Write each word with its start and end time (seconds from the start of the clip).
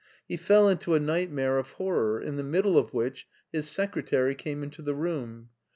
He 0.27 0.35
fell 0.35 0.67
into 0.67 0.95
a 0.95 0.99
nightmare 0.99 1.59
of 1.59 1.73
horror, 1.73 2.19
in 2.19 2.35
the 2.35 2.43
middle 2.43 2.75
of 2.75 2.91
which 2.91 3.27
his 3.53 3.69
secretary 3.69 4.33
came 4.33 4.63
into 4.63 4.81
the 4.81 4.95
room. 4.95 5.49